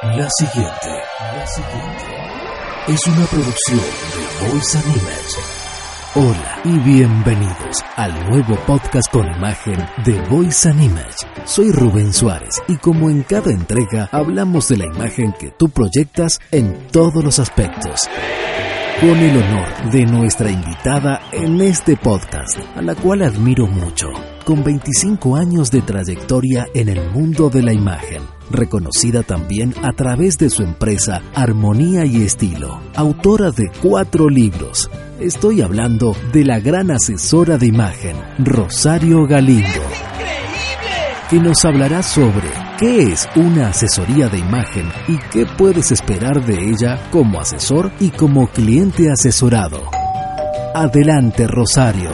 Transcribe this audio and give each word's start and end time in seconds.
La 0.00 0.28
siguiente, 0.30 1.02
la 1.18 1.44
siguiente 1.48 2.04
es 2.86 3.04
una 3.08 3.26
producción 3.26 3.80
de 3.80 4.48
Voice 4.48 4.78
and 4.78 4.96
Image. 4.96 5.34
Hola 6.14 6.60
y 6.64 6.78
bienvenidos 6.88 7.84
al 7.96 8.30
nuevo 8.30 8.54
podcast 8.64 9.10
con 9.10 9.26
imagen 9.26 9.76
de 10.04 10.20
Voice 10.28 10.68
and 10.68 10.84
Image. 10.84 11.16
Soy 11.46 11.72
Rubén 11.72 12.12
Suárez 12.12 12.62
y 12.68 12.76
como 12.76 13.10
en 13.10 13.24
cada 13.24 13.50
entrega 13.50 14.08
hablamos 14.12 14.68
de 14.68 14.76
la 14.76 14.86
imagen 14.86 15.32
que 15.32 15.50
tú 15.50 15.68
proyectas 15.68 16.38
en 16.52 16.86
todos 16.92 17.24
los 17.24 17.40
aspectos. 17.40 18.08
Con 19.00 19.16
el 19.18 19.36
honor 19.36 19.90
de 19.90 20.06
nuestra 20.06 20.48
invitada 20.48 21.22
en 21.32 21.60
este 21.60 21.96
podcast, 21.96 22.56
a 22.76 22.82
la 22.82 22.94
cual 22.94 23.22
admiro 23.22 23.66
mucho, 23.66 24.06
con 24.44 24.62
25 24.62 25.34
años 25.34 25.72
de 25.72 25.82
trayectoria 25.82 26.68
en 26.72 26.88
el 26.88 27.10
mundo 27.10 27.50
de 27.50 27.62
la 27.64 27.72
imagen 27.72 28.37
reconocida 28.50 29.22
también 29.22 29.74
a 29.82 29.92
través 29.92 30.38
de 30.38 30.50
su 30.50 30.62
empresa 30.62 31.22
Armonía 31.34 32.04
y 32.04 32.22
Estilo, 32.22 32.80
autora 32.94 33.50
de 33.50 33.70
cuatro 33.82 34.28
libros. 34.28 34.90
Estoy 35.20 35.62
hablando 35.62 36.16
de 36.32 36.44
la 36.44 36.60
gran 36.60 36.90
asesora 36.90 37.58
de 37.58 37.66
imagen, 37.66 38.16
Rosario 38.38 39.26
Galindo, 39.26 39.82
que 41.28 41.40
nos 41.40 41.64
hablará 41.64 42.02
sobre 42.02 42.48
qué 42.78 43.12
es 43.12 43.28
una 43.34 43.68
asesoría 43.68 44.28
de 44.28 44.38
imagen 44.38 44.90
y 45.08 45.18
qué 45.30 45.44
puedes 45.44 45.90
esperar 45.90 46.44
de 46.44 46.70
ella 46.70 47.08
como 47.10 47.40
asesor 47.40 47.90
y 48.00 48.10
como 48.10 48.46
cliente 48.48 49.10
asesorado. 49.10 49.82
Adelante, 50.74 51.46
Rosario. 51.46 52.12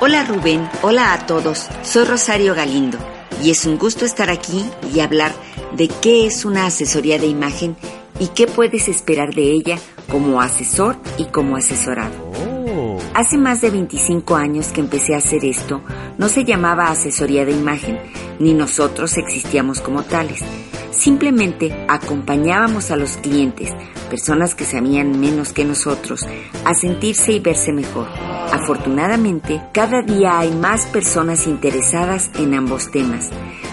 Hola 0.00 0.24
Rubén, 0.24 0.68
hola 0.82 1.12
a 1.12 1.26
todos, 1.26 1.66
soy 1.82 2.04
Rosario 2.04 2.54
Galindo 2.54 2.98
y 3.42 3.50
es 3.50 3.66
un 3.66 3.78
gusto 3.78 4.04
estar 4.04 4.30
aquí 4.30 4.64
y 4.94 5.00
hablar 5.00 5.32
de 5.76 5.88
qué 5.88 6.26
es 6.26 6.44
una 6.44 6.66
asesoría 6.66 7.18
de 7.18 7.26
imagen 7.26 7.76
y 8.18 8.28
qué 8.28 8.46
puedes 8.46 8.88
esperar 8.88 9.34
de 9.34 9.42
ella 9.42 9.78
como 10.10 10.40
asesor 10.40 10.96
y 11.18 11.26
como 11.26 11.56
asesorado. 11.56 12.14
Oh. 12.34 12.98
Hace 13.14 13.38
más 13.38 13.60
de 13.60 13.70
25 13.70 14.36
años 14.36 14.68
que 14.68 14.80
empecé 14.80 15.14
a 15.14 15.18
hacer 15.18 15.44
esto, 15.44 15.82
no 16.18 16.28
se 16.28 16.44
llamaba 16.44 16.88
asesoría 16.88 17.44
de 17.44 17.52
imagen, 17.52 17.98
ni 18.38 18.54
nosotros 18.54 19.16
existíamos 19.16 19.80
como 19.80 20.02
tales. 20.02 20.42
Simplemente 20.90 21.86
acompañábamos 21.88 22.90
a 22.90 22.96
los 22.96 23.16
clientes, 23.18 23.72
personas 24.10 24.54
que 24.54 24.64
sabían 24.64 25.20
menos 25.20 25.52
que 25.52 25.64
nosotros, 25.64 26.26
a 26.64 26.74
sentirse 26.74 27.32
y 27.32 27.40
verse 27.40 27.72
mejor. 27.72 28.08
Afortunadamente, 28.52 29.62
cada 29.72 30.02
día 30.02 30.38
hay 30.38 30.50
más 30.52 30.86
personas 30.86 31.46
interesadas 31.46 32.30
en 32.38 32.54
ambos 32.54 32.90
temas 32.90 33.30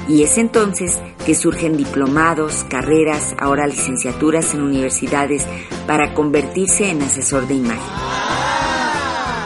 y 0.07 0.23
es 0.23 0.37
entonces 0.37 0.99
que 1.25 1.33
surgen 1.33 1.77
diplomados, 1.77 2.65
carreras, 2.69 3.35
ahora 3.39 3.67
licenciaturas 3.67 4.53
en 4.53 4.61
universidades 4.61 5.45
para 5.87 6.13
convertirse 6.13 6.89
en 6.89 7.01
asesor 7.01 7.47
de 7.47 7.55
imagen. 7.55 7.93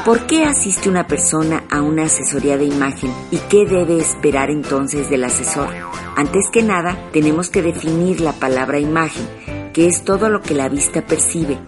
¿Por 0.04 0.26
qué 0.26 0.46
asiste 0.46 0.90
una 0.90 1.06
persona 1.06 1.64
a 1.70 1.82
una 1.82 2.06
asesoría 2.06 2.58
de 2.58 2.66
imagen 2.66 3.14
y 3.30 3.38
qué 3.38 3.66
debe 3.66 4.00
esperar 4.00 4.50
entonces 4.50 5.10
del 5.10 5.24
asesor? 5.24 5.70
Antes 6.16 6.50
que 6.52 6.64
nada, 6.64 6.98
tenemos 7.14 7.50
que 7.50 7.62
definir 7.62 8.20
la 8.20 8.34
palabra 8.34 8.80
imagen, 8.80 9.28
que 9.74 9.88
es 9.88 10.04
todo 10.04 10.30
lo 10.30 10.42
que 10.42 10.56
la 10.56 10.70
vista 10.70 11.02
percibe 11.06 11.60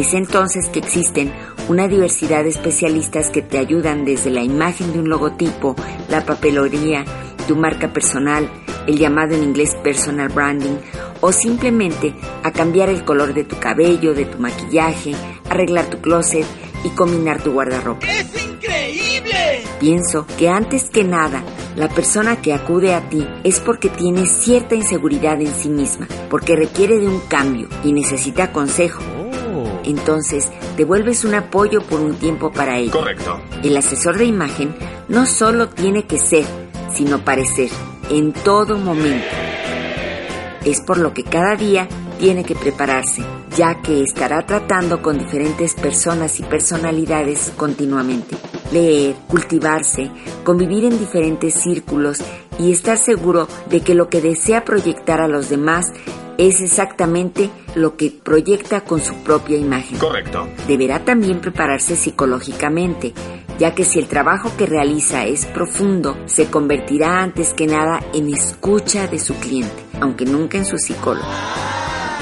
es 0.00 0.14
entonces 0.14 0.68
que 0.68 0.78
existen 0.78 1.32
una 1.68 1.88
diversidad 1.88 2.44
de 2.44 2.50
especialistas 2.50 3.30
que 3.30 3.42
te 3.42 3.58
ayudan 3.58 4.04
desde 4.04 4.30
la 4.30 4.42
imagen 4.42 4.92
de 4.92 4.98
un 4.98 5.08
logotipo, 5.08 5.76
la 6.08 6.24
papelería, 6.24 7.04
tu 7.46 7.56
marca 7.56 7.92
personal, 7.92 8.48
el 8.86 8.98
llamado 8.98 9.34
en 9.34 9.42
inglés 9.42 9.74
personal 9.76 10.28
branding, 10.28 10.76
o 11.20 11.32
simplemente 11.32 12.14
a 12.42 12.50
cambiar 12.50 12.88
el 12.88 13.04
color 13.04 13.34
de 13.34 13.44
tu 13.44 13.58
cabello, 13.58 14.14
de 14.14 14.24
tu 14.24 14.38
maquillaje, 14.38 15.14
arreglar 15.48 15.86
tu 15.86 15.98
closet 15.98 16.46
y 16.82 16.88
combinar 16.90 17.42
tu 17.42 17.52
guardarropa. 17.52 18.06
¡Es 18.06 18.26
increíble! 18.42 19.62
Pienso 19.78 20.26
que 20.38 20.48
antes 20.48 20.90
que 20.90 21.04
nada, 21.04 21.42
la 21.76 21.88
persona 21.88 22.40
que 22.40 22.52
acude 22.52 22.94
a 22.94 23.08
ti 23.08 23.26
es 23.44 23.60
porque 23.60 23.88
tiene 23.88 24.26
cierta 24.26 24.74
inseguridad 24.74 25.40
en 25.40 25.54
sí 25.54 25.68
misma, 25.68 26.08
porque 26.28 26.56
requiere 26.56 26.98
de 26.98 27.06
un 27.06 27.20
cambio 27.20 27.68
y 27.84 27.92
necesita 27.92 28.52
consejo 28.52 29.19
entonces 29.84 30.50
devuelves 30.76 31.24
un 31.24 31.34
apoyo 31.34 31.80
por 31.82 32.00
un 32.00 32.14
tiempo 32.14 32.52
para 32.52 32.78
ello. 32.78 32.92
Correcto. 32.92 33.40
El 33.62 33.76
asesor 33.76 34.18
de 34.18 34.24
imagen 34.24 34.74
no 35.08 35.26
solo 35.26 35.68
tiene 35.68 36.06
que 36.06 36.18
ser, 36.18 36.44
sino 36.94 37.24
parecer, 37.24 37.70
en 38.10 38.32
todo 38.32 38.76
momento. 38.76 39.26
Es 40.64 40.80
por 40.80 40.98
lo 40.98 41.14
que 41.14 41.24
cada 41.24 41.56
día 41.56 41.88
tiene 42.18 42.44
que 42.44 42.54
prepararse, 42.54 43.22
ya 43.56 43.80
que 43.80 44.02
estará 44.02 44.44
tratando 44.44 45.00
con 45.00 45.18
diferentes 45.18 45.74
personas 45.74 46.38
y 46.38 46.42
personalidades 46.42 47.50
continuamente. 47.56 48.36
Leer, 48.72 49.16
cultivarse, 49.26 50.10
convivir 50.44 50.84
en 50.84 50.98
diferentes 50.98 51.54
círculos 51.54 52.18
y 52.58 52.72
estar 52.72 52.98
seguro 52.98 53.48
de 53.70 53.80
que 53.80 53.94
lo 53.94 54.10
que 54.10 54.20
desea 54.20 54.64
proyectar 54.66 55.20
a 55.22 55.28
los 55.28 55.48
demás 55.48 55.92
es 56.40 56.62
exactamente 56.62 57.50
lo 57.74 57.96
que 57.96 58.10
proyecta 58.10 58.80
con 58.80 59.00
su 59.02 59.14
propia 59.16 59.58
imagen. 59.58 59.98
Correcto. 59.98 60.48
Deberá 60.66 61.04
también 61.04 61.40
prepararse 61.40 61.96
psicológicamente, 61.96 63.12
ya 63.58 63.74
que 63.74 63.84
si 63.84 63.98
el 63.98 64.08
trabajo 64.08 64.50
que 64.56 64.64
realiza 64.64 65.26
es 65.26 65.44
profundo, 65.44 66.16
se 66.24 66.46
convertirá 66.46 67.22
antes 67.22 67.52
que 67.52 67.66
nada 67.66 68.02
en 68.14 68.32
escucha 68.32 69.06
de 69.06 69.18
su 69.18 69.34
cliente, 69.34 69.84
aunque 70.00 70.24
nunca 70.24 70.56
en 70.56 70.64
su 70.64 70.78
psicólogo. 70.78 71.28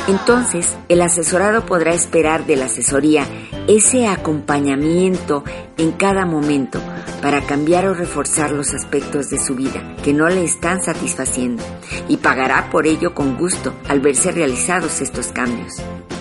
Entonces, 0.08 0.74
el 0.88 1.02
asesorado 1.02 1.66
podrá 1.66 1.92
esperar 1.92 2.46
de 2.46 2.56
la 2.56 2.64
asesoría 2.64 3.26
ese 3.66 4.06
acompañamiento 4.06 5.44
en 5.76 5.92
cada 5.92 6.24
momento 6.24 6.80
para 7.20 7.42
cambiar 7.42 7.86
o 7.86 7.92
reforzar 7.92 8.50
los 8.50 8.72
aspectos 8.72 9.28
de 9.28 9.38
su 9.38 9.54
vida 9.54 9.96
que 10.02 10.14
no 10.14 10.30
le 10.30 10.44
están 10.44 10.82
satisfaciendo 10.82 11.62
y 12.08 12.16
pagará 12.16 12.70
por 12.70 12.86
ello 12.86 13.14
con 13.14 13.36
gusto 13.36 13.74
al 13.86 14.00
verse 14.00 14.32
realizados 14.32 15.02
estos 15.02 15.26
cambios. 15.26 15.74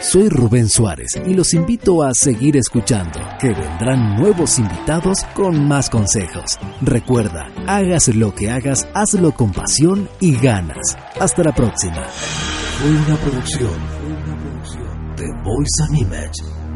Soy 0.00 0.28
Rubén 0.28 0.68
Suárez 0.68 1.08
y 1.26 1.34
los 1.34 1.54
invito 1.54 2.04
a 2.04 2.14
seguir 2.14 2.56
escuchando, 2.56 3.18
que 3.40 3.48
vendrán 3.48 4.16
nuevos 4.16 4.58
invitados 4.58 5.24
con 5.34 5.66
más 5.66 5.90
consejos. 5.90 6.56
Recuerda, 6.80 7.50
hagas 7.66 8.06
lo 8.14 8.32
que 8.32 8.48
hagas, 8.48 8.86
hazlo 8.94 9.32
con 9.32 9.52
pasión 9.52 10.08
y 10.20 10.36
ganas. 10.36 10.96
Hasta 11.18 11.42
la 11.42 11.52
próxima. 11.52 12.04
Fue 12.78 12.90
una 12.90 13.16
producción, 13.16 13.72
de 15.16 15.26
Voice 15.42 15.82
and 15.82 15.96
Image 15.98 16.67